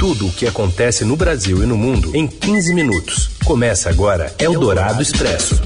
[0.00, 3.36] Tudo o que acontece no Brasil e no mundo em 15 minutos.
[3.44, 5.60] Começa agora Eldorado Expresso.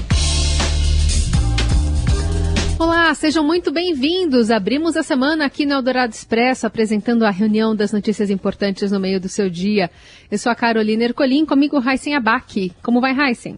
[2.77, 4.51] Olá, sejam muito bem-vindos.
[4.51, 9.21] Abrimos a semana aqui no Eldorado Expresso, apresentando a reunião das notícias importantes no meio
[9.21, 9.89] do seu dia.
[10.29, 12.73] Eu sou a Carolina Ercolim, comigo Heisen Abac.
[12.83, 13.57] Como vai, Heisen?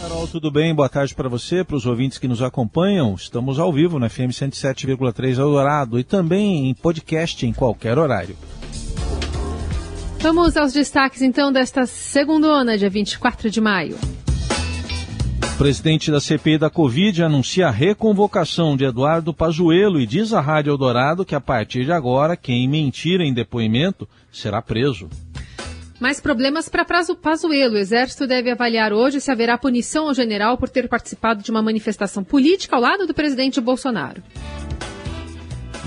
[0.00, 0.72] Carol, tudo bem?
[0.72, 3.16] Boa tarde para você, para os ouvintes que nos acompanham.
[3.16, 8.36] Estamos ao vivo na FM 107,3 Eldorado e também em podcast em qualquer horário.
[10.20, 13.98] Vamos aos destaques então desta segunda, dia 24 de maio.
[15.42, 20.40] O presidente da CPI da Covid anuncia a reconvocação de Eduardo Pazuello e diz à
[20.40, 25.08] Rádio Eldorado que a partir de agora quem mentir em depoimento será preso.
[26.00, 26.86] Mais problemas para
[27.20, 27.74] Pazuello.
[27.74, 31.60] O Exército deve avaliar hoje se haverá punição ao general por ter participado de uma
[31.60, 34.22] manifestação política ao lado do presidente Bolsonaro.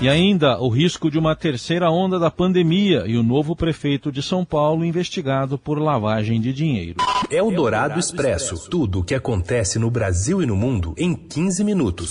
[0.00, 4.20] E ainda o risco de uma terceira onda da pandemia e o novo prefeito de
[4.20, 6.96] São Paulo investigado por lavagem de dinheiro.
[7.30, 8.68] É o Dourado Expresso.
[8.68, 12.10] Tudo o que acontece no Brasil e no mundo em 15 minutos.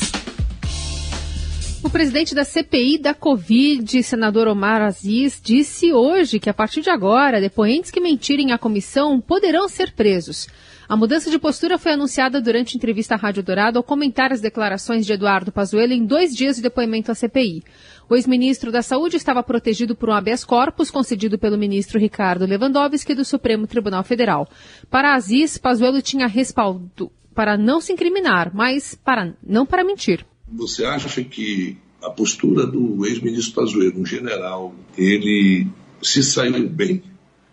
[1.84, 6.92] O presidente da CPI da Covid, senador Omar Aziz, disse hoje que a partir de
[6.92, 10.48] agora, depoentes que mentirem à comissão poderão ser presos.
[10.88, 15.08] A mudança de postura foi anunciada durante entrevista à Rádio Dourado ao comentar as declarações
[15.08, 17.64] de Eduardo Pazuello em dois dias de depoimento à CPI.
[18.08, 23.16] O ex-ministro da Saúde estava protegido por um habeas corpus concedido pelo ministro Ricardo Lewandowski
[23.16, 24.48] do Supremo Tribunal Federal.
[24.88, 30.24] Para Aziz, Pazuello tinha respaldo para não se incriminar, mas para não para mentir.
[30.52, 35.68] Você acha que a postura do ex-ministro Pazuello, um general, ele
[36.02, 37.04] se saiu bem?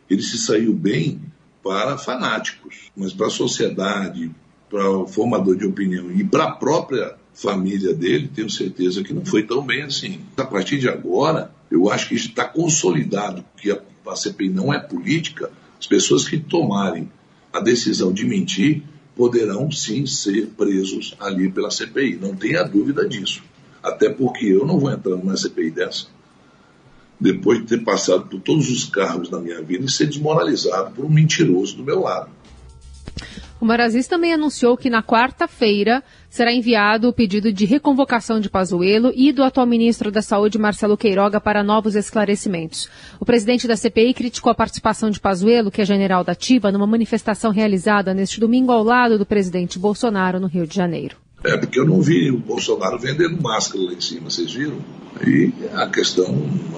[0.08, 1.20] Ele se saiu bem
[1.62, 4.30] para fanáticos, mas para a sociedade,
[4.70, 9.24] para o formador de opinião e para a própria família dele, tenho certeza que não
[9.24, 10.20] foi tão bem assim.
[10.36, 14.78] A partir de agora, eu acho que está consolidado que a, a CPI não é
[14.78, 15.50] política.
[15.78, 17.08] As pessoas que tomarem
[17.52, 18.82] a decisão de mentir
[19.18, 22.16] poderão sim ser presos ali pela CPI.
[22.22, 23.42] Não tenha dúvida disso.
[23.82, 26.06] Até porque eu não vou entrar numa CPI dessa
[27.20, 31.04] depois de ter passado por todos os cargos da minha vida e ser desmoralizado por
[31.04, 32.30] um mentiroso do meu lado.
[33.60, 39.12] O Marazis também anunciou que na quarta-feira será enviado o pedido de reconvocação de Pazuello
[39.14, 42.88] e do atual ministro da Saúde, Marcelo Queiroga, para novos esclarecimentos.
[43.18, 46.86] O presidente da CPI criticou a participação de Pazuello, que é general da ativa, numa
[46.86, 51.16] manifestação realizada neste domingo ao lado do presidente Bolsonaro, no Rio de Janeiro.
[51.44, 54.78] É, porque eu não vi o Bolsonaro vendendo máscara lá em cima, vocês viram?
[55.26, 56.26] E a questão,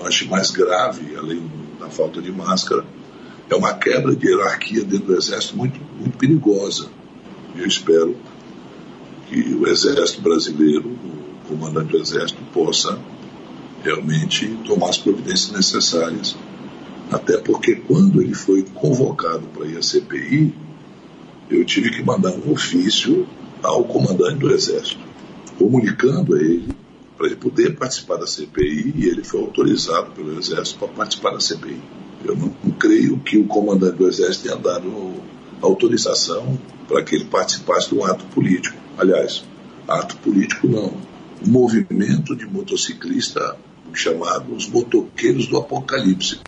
[0.04, 1.42] acho mais grave, além
[1.78, 2.84] da falta de máscara,
[3.50, 6.88] é uma quebra de hierarquia dentro do Exército muito, muito perigosa.
[7.56, 8.16] Eu espero
[9.28, 12.98] que o Exército brasileiro, o comandante do Exército, possa
[13.82, 16.36] realmente tomar as providências necessárias.
[17.10, 20.54] Até porque quando ele foi convocado para ir à CPI,
[21.50, 23.26] eu tive que mandar um ofício
[23.62, 25.00] ao comandante do Exército,
[25.58, 26.68] comunicando a ele
[27.16, 31.40] para ele poder participar da CPI e ele foi autorizado pelo Exército para participar da
[31.40, 31.80] CPI.
[32.24, 35.14] Eu não, creio que o comandante do Exército tenha dado
[35.60, 36.58] autorização
[36.88, 38.76] para que ele participasse de um ato político.
[38.98, 39.44] Aliás,
[39.86, 40.92] ato político não.
[41.44, 43.56] Um movimento de motociclista
[43.92, 46.40] chamado os motoqueiros do apocalipse.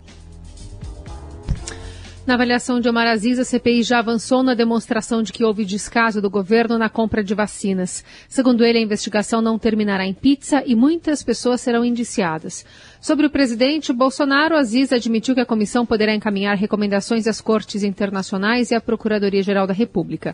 [2.25, 6.21] Na avaliação de Omar Aziz, a CPI já avançou na demonstração de que houve descaso
[6.21, 8.01] do governo na compra de vacinas.
[8.29, 12.65] Segundo ele, a investigação não terminará em pizza e muitas pessoas serão indiciadas.
[13.01, 18.71] Sobre o presidente Bolsonaro, Aziz admitiu que a comissão poderá encaminhar recomendações às cortes internacionais
[18.71, 20.33] e à Procuradoria-Geral da República.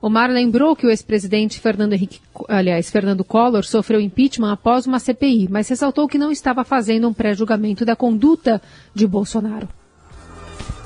[0.00, 5.48] Omar lembrou que o ex-presidente Fernando Henrique, aliás, Fernando Collor sofreu impeachment após uma CPI,
[5.50, 8.62] mas ressaltou que não estava fazendo um pré-julgamento da conduta
[8.94, 9.68] de Bolsonaro.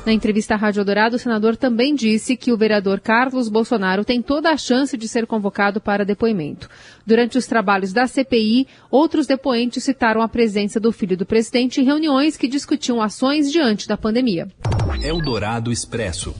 [0.04, 4.22] Na entrevista à Rádio Dourado, o senador também disse que o vereador Carlos Bolsonaro tem
[4.22, 6.70] toda a chance de ser convocado para depoimento.
[7.06, 11.84] Durante os trabalhos da CPI, outros depoentes citaram a presença do filho do presidente em
[11.84, 14.48] reuniões que discutiam ações diante da pandemia.
[15.02, 16.34] Eldorado Expresso.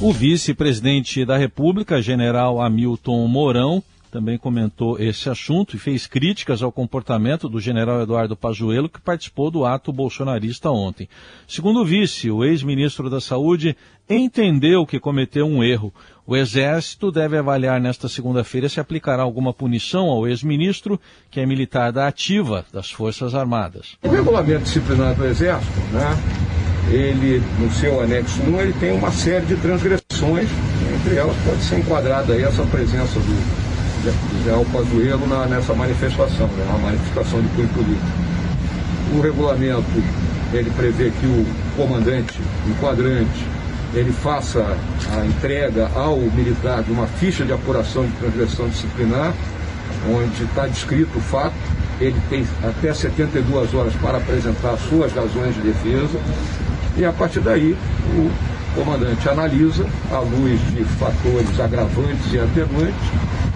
[0.00, 6.72] O vice-presidente da República, general Hamilton Mourão, também comentou esse assunto e fez críticas ao
[6.72, 11.08] comportamento do general Eduardo Pazuello, que participou do ato bolsonarista ontem.
[11.46, 13.76] Segundo o vice, o ex-ministro da Saúde
[14.08, 15.92] entendeu que cometeu um erro.
[16.26, 21.00] O Exército deve avaliar nesta segunda-feira se aplicará alguma punição ao ex-ministro,
[21.30, 23.96] que é militar da ativa das Forças Armadas.
[24.02, 26.16] O regulamento disciplinar do Exército, né,
[26.90, 30.48] ele, no seu anexo 1, ele tem uma série de transgressões,
[30.94, 33.65] entre elas pode ser enquadrada aí essa presença do
[34.38, 38.06] general Pazuello na, nessa manifestação, né, uma manifestação de cunho político.
[39.14, 39.84] O regulamento
[40.52, 43.46] ele prevê que o comandante, o quadrante,
[43.94, 44.76] ele faça
[45.12, 49.32] a entrega ao militar de uma ficha de apuração de transgressão disciplinar,
[50.08, 51.54] onde está descrito o fato,
[52.00, 56.18] ele tem até 72 horas para apresentar suas razões de defesa,
[56.96, 57.76] e a partir daí
[58.14, 58.30] o
[58.74, 63.08] comandante analisa à luz de fatores agravantes e atenuantes,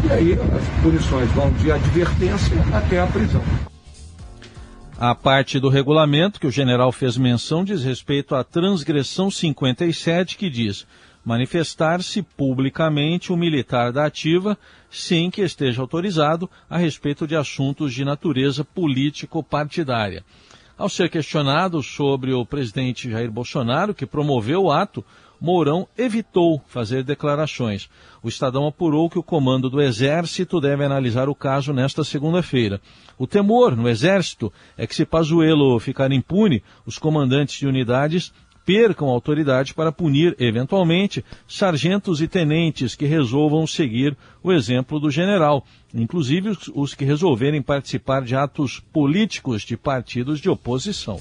[0.04, 3.42] e aí as punições vão de advertência até a prisão.
[4.98, 10.50] A parte do regulamento que o general fez menção diz respeito à transgressão 57, que
[10.50, 10.86] diz
[11.24, 14.58] manifestar-se publicamente o militar da ativa
[14.90, 20.24] sem que esteja autorizado a respeito de assuntos de natureza político-partidária.
[20.76, 25.04] Ao ser questionado sobre o presidente Jair Bolsonaro, que promoveu o ato,
[25.40, 27.88] Mourão evitou fazer declarações.
[28.22, 32.80] O Estadão apurou que o comando do Exército deve analisar o caso nesta segunda-feira.
[33.18, 38.32] O temor no Exército é que, se Pazuello ficar impune, os comandantes de unidades
[38.64, 45.64] percam autoridade para punir, eventualmente, sargentos e tenentes que resolvam seguir o exemplo do general,
[45.94, 51.18] inclusive os que resolverem participar de atos políticos de partidos de oposição.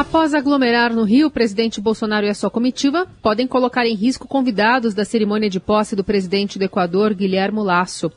[0.00, 4.26] Após aglomerar no Rio, o presidente Bolsonaro e a sua comitiva podem colocar em risco
[4.26, 8.10] convidados da cerimônia de posse do presidente do Equador, Guilherme Lasso.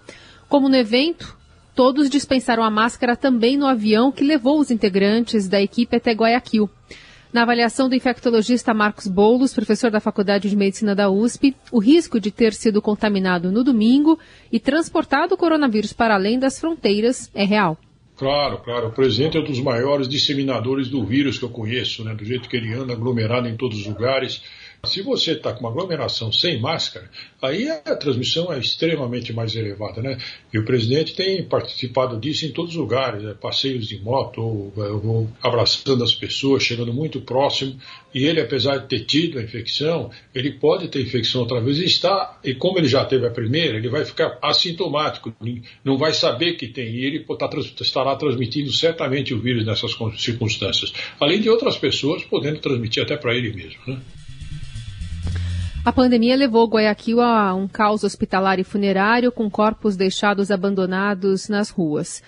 [0.48, 1.38] Como no evento,
[1.76, 6.70] todos dispensaram a máscara também no avião que levou os integrantes da equipe até Guayaquil.
[7.34, 12.18] Na avaliação do infectologista Marcos Boulos, professor da Faculdade de Medicina da USP, o risco
[12.18, 14.18] de ter sido contaminado no domingo
[14.50, 17.78] e transportado o coronavírus para além das fronteiras é real.
[18.16, 18.88] Claro, claro.
[18.88, 22.14] O presidente é um dos maiores disseminadores do vírus que eu conheço, né?
[22.14, 24.44] Do jeito que ele anda aglomerado em todos os lugares.
[24.86, 27.10] Se você está com uma aglomeração sem máscara,
[27.42, 30.18] aí a transmissão é extremamente mais elevada, né?
[30.54, 33.34] E o presidente tem participado disso em todos os lugares, né?
[33.34, 37.80] passeios de moto, ou, ou, abraçando as pessoas, chegando muito próximo.
[38.14, 41.86] E ele, apesar de ter tido a infecção, ele pode ter infecção outra vez e
[41.86, 42.38] está.
[42.44, 45.34] E como ele já teve a primeira, ele vai ficar assintomático,
[45.82, 46.94] não vai saber que tem.
[46.94, 47.50] E ele tá
[47.80, 50.92] estará transmitindo certamente o vírus nessas circunstâncias,
[51.22, 54.02] além de outras pessoas podendo transmitir até para ele mesmo, né?
[55.86, 61.70] A pandemia levou Guayaquil a um caos hospitalar e funerário, com corpos deixados abandonados nas
[61.70, 62.24] ruas.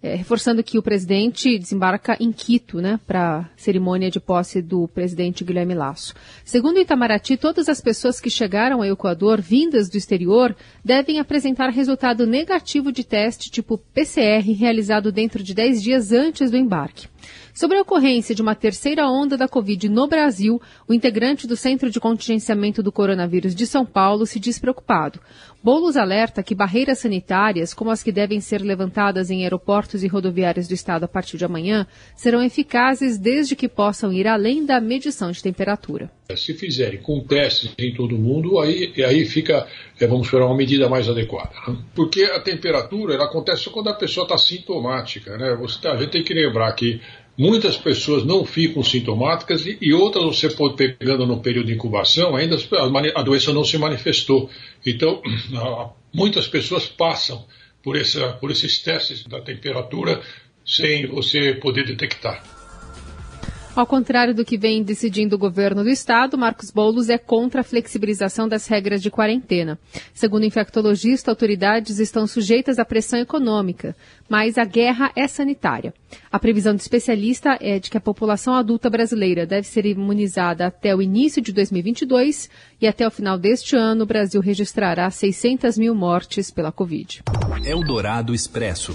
[0.00, 4.86] É, reforçando que o presidente desembarca em Quito, né, para a cerimônia de posse do
[4.88, 6.14] presidente Guilherme Lasso.
[6.44, 12.26] Segundo Itamaraty, todas as pessoas que chegaram ao Equador vindas do exterior devem apresentar resultado
[12.26, 17.08] negativo de teste tipo PCR realizado dentro de 10 dias antes do embarque.
[17.52, 21.90] Sobre a ocorrência de uma terceira onda da Covid no Brasil, o integrante do Centro
[21.90, 25.20] de Contingenciamento do Coronavírus de São Paulo se diz preocupado.
[25.62, 30.66] Boulos alerta que barreiras sanitárias, como as que devem ser levantadas em aeroportos e rodoviárias
[30.68, 31.86] do estado a partir de amanhã,
[32.16, 36.10] serão eficazes desde que possam ir além da medição de temperatura.
[36.36, 39.66] Se fizerem com testes em todo mundo, aí, aí fica,
[39.98, 41.50] é, vamos esperar, uma medida mais adequada.
[41.66, 41.76] Né?
[41.94, 45.36] Porque a temperatura ela acontece só quando a pessoa está sintomática.
[45.36, 45.56] Né?
[45.60, 47.00] Você, a gente tem que lembrar que
[47.40, 52.36] Muitas pessoas não ficam sintomáticas e, e outras você pode pegando no período de incubação,
[52.36, 54.50] ainda a, a doença não se manifestou.
[54.86, 55.22] Então,
[56.12, 57.46] muitas pessoas passam
[57.82, 60.20] por, essa, por esses testes da temperatura
[60.66, 62.59] sem você poder detectar.
[63.80, 67.64] Ao contrário do que vem decidindo o governo do estado, Marcos Boulos é contra a
[67.64, 69.78] flexibilização das regras de quarentena.
[70.12, 73.96] Segundo o infectologista, autoridades estão sujeitas à pressão econômica,
[74.28, 75.94] mas a guerra é sanitária.
[76.30, 80.94] A previsão do especialista é de que a população adulta brasileira deve ser imunizada até
[80.94, 82.50] o início de 2022
[82.82, 87.22] e até o final deste ano o Brasil registrará 600 mil mortes pela Covid.
[87.64, 88.94] Eldorado Expresso.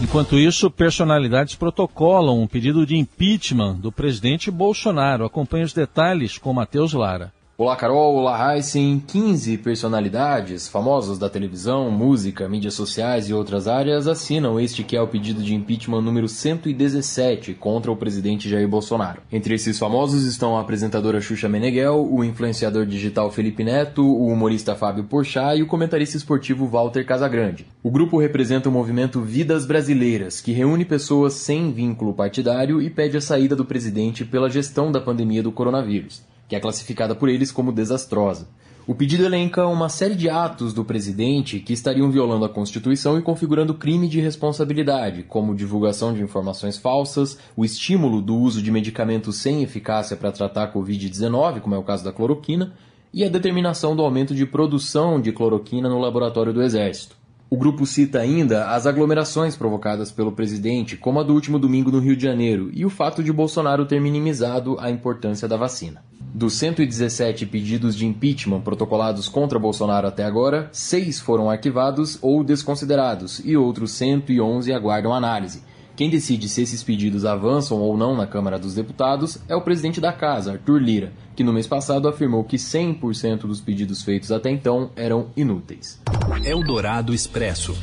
[0.00, 5.26] Enquanto isso, personalidades protocolam um pedido de impeachment do presidente Bolsonaro.
[5.26, 7.30] Acompanhe os detalhes com Matheus Lara.
[7.60, 8.14] Olá, Carol.
[8.14, 9.02] Olá, Heisen.
[9.06, 15.02] 15 personalidades famosas da televisão, música, mídias sociais e outras áreas assinam este que é
[15.02, 19.20] o pedido de impeachment número 117 contra o presidente Jair Bolsonaro.
[19.30, 24.74] Entre esses famosos estão a apresentadora Xuxa Meneghel, o influenciador digital Felipe Neto, o humorista
[24.74, 27.66] Fábio Porchat e o comentarista esportivo Walter Casagrande.
[27.82, 33.18] O grupo representa o movimento Vidas Brasileiras, que reúne pessoas sem vínculo partidário e pede
[33.18, 37.52] a saída do presidente pela gestão da pandemia do coronavírus que é classificada por eles
[37.52, 38.48] como desastrosa.
[38.84, 43.22] O pedido elenca uma série de atos do presidente que estariam violando a Constituição e
[43.22, 49.36] configurando crime de responsabilidade, como divulgação de informações falsas, o estímulo do uso de medicamentos
[49.36, 52.72] sem eficácia para tratar a Covid-19, como é o caso da cloroquina,
[53.14, 57.14] e a determinação do aumento de produção de cloroquina no laboratório do Exército.
[57.48, 62.00] O grupo cita ainda as aglomerações provocadas pelo presidente, como a do último domingo no
[62.00, 66.09] Rio de Janeiro, e o fato de Bolsonaro ter minimizado a importância da vacina.
[66.32, 73.40] Dos 117 pedidos de impeachment protocolados contra Bolsonaro até agora, seis foram arquivados ou desconsiderados
[73.44, 75.62] e outros 111 aguardam análise.
[75.96, 80.00] Quem decide se esses pedidos avançam ou não na Câmara dos Deputados é o presidente
[80.00, 84.50] da casa, Arthur Lira, que no mês passado afirmou que 100% dos pedidos feitos até
[84.50, 86.00] então eram inúteis.
[86.44, 87.76] Eldorado Expresso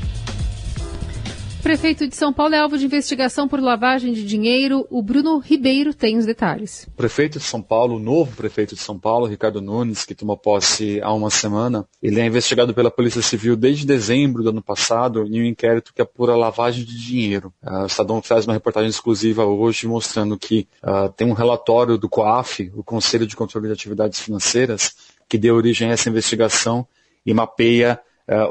[1.68, 4.88] prefeito de São Paulo é alvo de investigação por lavagem de dinheiro.
[4.90, 6.88] O Bruno Ribeiro tem os detalhes.
[6.88, 10.38] O prefeito de São Paulo, o novo prefeito de São Paulo, Ricardo Nunes, que tomou
[10.38, 15.26] posse há uma semana, ele é investigado pela Polícia Civil desde dezembro do ano passado
[15.26, 17.52] em um inquérito que apura lavagem de dinheiro.
[17.62, 22.08] Uh, o Estadão faz uma reportagem exclusiva hoje mostrando que uh, tem um relatório do
[22.08, 24.96] COAF, o Conselho de Controle de Atividades Financeiras,
[25.28, 26.88] que deu origem a essa investigação
[27.26, 28.00] e mapeia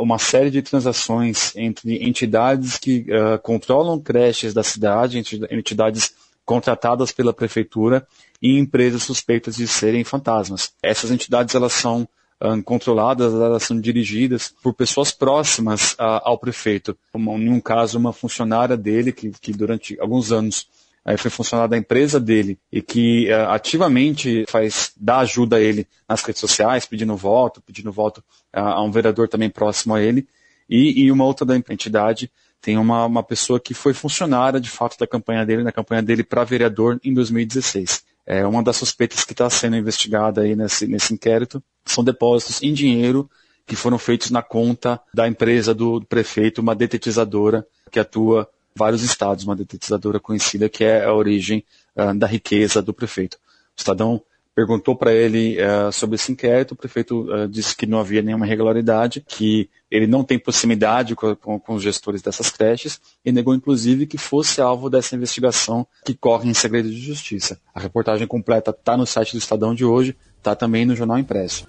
[0.01, 5.19] uma série de transações entre entidades que uh, controlam creches da cidade,
[5.51, 6.15] entidades
[6.45, 8.07] contratadas pela prefeitura
[8.41, 10.73] e empresas suspeitas de serem fantasmas.
[10.83, 12.09] Essas entidades elas são
[12.41, 16.97] um, controladas, elas são dirigidas por pessoas próximas uh, ao prefeito.
[17.15, 20.69] em um caso, uma funcionária dele que, que durante alguns anos
[21.17, 26.23] foi funcionário da empresa dele e que uh, ativamente faz dá ajuda a ele nas
[26.23, 30.27] redes sociais, pedindo voto, pedindo voto a um vereador também próximo a ele.
[30.69, 34.99] E, e uma outra da entidade tem uma, uma pessoa que foi funcionária de fato
[34.99, 38.03] da campanha dele, na campanha dele para vereador em 2016.
[38.27, 42.73] É uma das suspeitas que está sendo investigada aí nesse, nesse inquérito são depósitos em
[42.73, 43.31] dinheiro
[43.65, 49.45] que foram feitos na conta da empresa do prefeito, uma detetizadora que atua vários estados,
[49.45, 51.65] uma detetizadora conhecida que é a origem
[51.97, 53.35] uh, da riqueza do prefeito.
[53.35, 54.23] O Estadão
[54.55, 58.47] perguntou para ele uh, sobre esse inquérito, o prefeito uh, disse que não havia nenhuma
[58.47, 63.55] irregularidade, que ele não tem proximidade com, com, com, os gestores dessas creches e negou
[63.55, 67.61] inclusive que fosse alvo dessa investigação que corre em segredo de justiça.
[67.75, 71.65] A reportagem completa está no site do Estadão de hoje, está também no Jornal Impresso.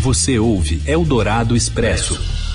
[0.00, 2.51] Você ouve Eldorado Expresso.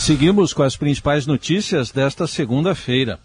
[0.00, 3.20] Seguimos com as principais notícias desta segunda-feira.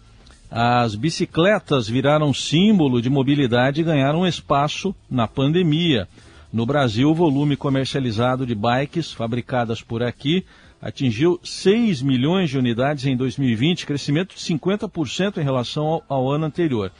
[0.50, 6.06] As bicicletas viraram símbolo de mobilidade e ganharam espaço na pandemia.
[6.52, 10.44] No Brasil, o volume comercializado de bikes fabricadas por aqui
[10.80, 16.44] atingiu 6 milhões de unidades em 2020, crescimento de 50% em relação ao, ao, ano
[16.44, 16.92] anterior.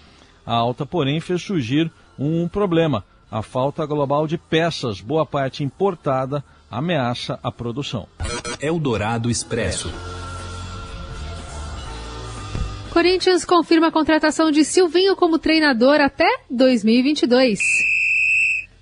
[0.46, 6.42] A alta, porém, fez surgir um problema: a falta global de peças, boa parte importada,
[6.70, 8.06] ameaça a produção.
[8.60, 9.92] Eldorado Expresso.
[12.92, 17.60] Corinthians confirma a contratação de Silvinho como treinador até 2022.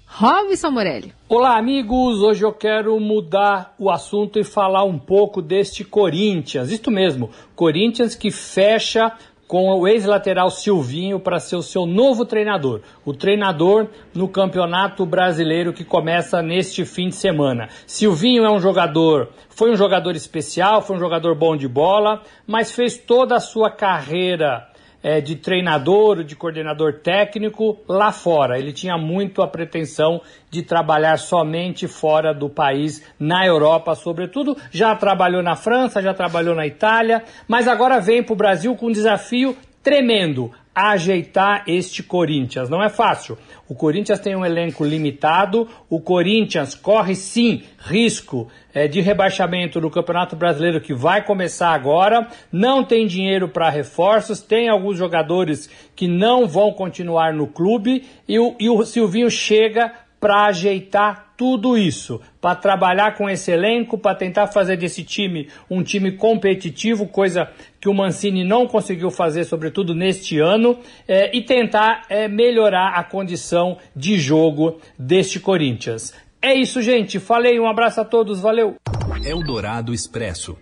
[0.06, 1.12] Robson Morelli.
[1.28, 2.20] Olá, amigos.
[2.20, 6.70] Hoje eu quero mudar o assunto e falar um pouco deste Corinthians.
[6.70, 9.12] Isto mesmo, Corinthians que fecha
[9.46, 12.80] com o ex-lateral Silvinho para ser o seu novo treinador.
[13.04, 17.68] O treinador no Campeonato Brasileiro que começa neste fim de semana.
[17.86, 22.72] Silvinho é um jogador, foi um jogador especial, foi um jogador bom de bola, mas
[22.72, 24.68] fez toda a sua carreira
[25.04, 28.58] é, de treinador, de coordenador técnico lá fora.
[28.58, 34.56] Ele tinha muito a pretensão de trabalhar somente fora do país, na Europa, sobretudo.
[34.70, 38.86] Já trabalhou na França, já trabalhou na Itália, mas agora vem para o Brasil com
[38.86, 42.68] um desafio tremendo ajeitar este Corinthians.
[42.68, 43.38] Não é fácil.
[43.68, 49.90] O Corinthians tem um elenco limitado, o Corinthians corre sim risco é, de rebaixamento no
[49.90, 56.08] Campeonato Brasileiro que vai começar agora, não tem dinheiro para reforços, tem alguns jogadores que
[56.08, 62.20] não vão continuar no clube e o, e o Silvinho chega para ajeitar tudo isso,
[62.40, 67.48] para trabalhar com esse elenco, para tentar fazer desse time um time competitivo, coisa
[67.80, 73.02] que o Mancini não conseguiu fazer, sobretudo neste ano, é, e tentar é, melhorar a
[73.02, 76.14] condição de jogo deste Corinthians.
[76.40, 77.18] É isso, gente.
[77.18, 78.76] Falei, um abraço a todos, valeu.
[79.24, 80.56] Eldorado Expresso.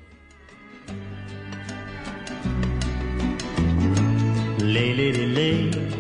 [4.63, 5.93] Lay, lay, lay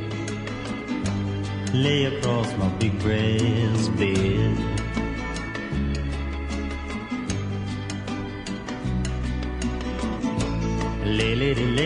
[1.75, 3.89] lay across my big brass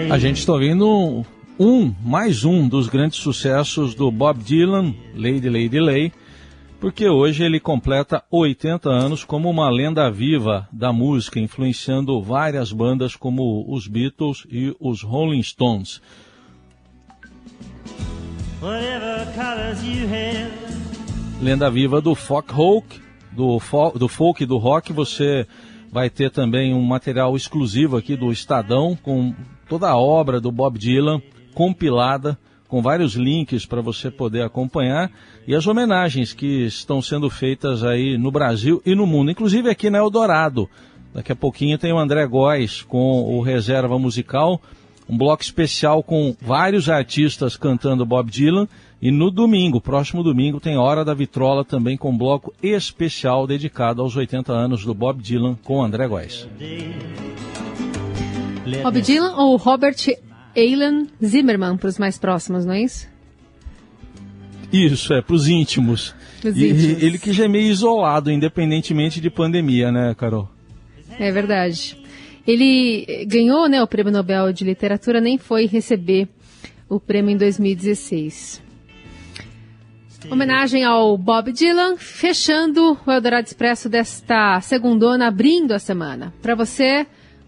[0.08, 1.26] A gente está ouvindo
[1.58, 6.12] um, mais um dos grandes sucessos do Bob Dylan, Lady Lady Lay,
[6.80, 13.16] porque hoje ele completa 80 anos como uma lenda viva da música, influenciando várias bandas
[13.16, 16.00] como os Beatles e os Rolling Stones.
[21.42, 23.00] Lenda viva do folk rock,
[23.32, 25.46] do, fo do folk e do rock, você
[25.90, 29.34] vai ter também um material exclusivo aqui do Estadão com
[29.68, 31.20] toda a obra do Bob Dylan
[31.54, 35.10] compilada com vários links para você poder acompanhar
[35.46, 39.88] e as homenagens que estão sendo feitas aí no Brasil e no mundo, inclusive aqui
[39.88, 40.68] na Eldorado.
[41.14, 44.60] Daqui a pouquinho tem o André Góes com o Reserva Musical,
[45.08, 48.68] um bloco especial com vários artistas cantando Bob Dylan.
[49.00, 54.02] E no domingo, próximo domingo, tem Hora da Vitrola também com um bloco especial dedicado
[54.02, 56.48] aos 80 anos do Bob Dylan com André Góes.
[58.82, 59.96] Bob Dylan ou Robert
[60.56, 63.06] Alan Zimmerman para os mais próximos, não é isso?
[64.72, 66.14] Isso, é, para os íntimos.
[66.44, 67.02] Os íntimos.
[67.02, 70.48] E, ele que já é meio isolado, independentemente de pandemia, né, Carol?
[71.18, 71.96] É verdade.
[72.46, 76.28] Ele ganhou né, o Prêmio Nobel de Literatura, nem foi receber
[76.88, 78.62] o prêmio em 2016.
[80.30, 86.32] Homenagem ao Bob Dylan, fechando o Eldorado Expresso desta segundona, abrindo a semana.
[86.42, 87.06] Para você,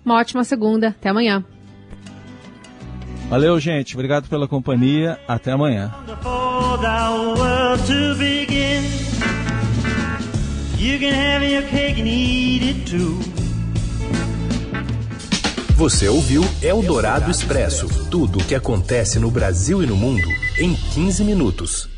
[0.08, 0.88] uma ótima segunda.
[0.88, 1.44] Até amanhã.
[3.28, 3.94] Valeu, gente.
[3.94, 5.18] Obrigado pela companhia.
[5.28, 5.92] Até amanhã.
[15.76, 21.22] Você ouviu Eldorado Expresso tudo o que acontece no Brasil e no mundo em 15
[21.22, 21.97] minutos.